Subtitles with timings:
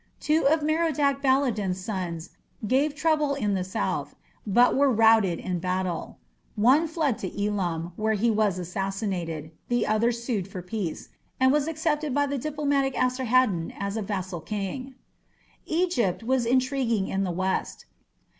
[0.19, 2.31] Two of Merodach Baladan's sons
[2.65, 4.15] gave trouble in the south,
[4.47, 6.17] but were routed in battle.
[6.55, 11.09] One fled to Elam, where he was assassinated; the other sued for peace,
[11.39, 14.95] and was accepted by the diplomatic Esarhaddon as a vassal king.
[15.67, 17.85] Egypt was intriguing in the west.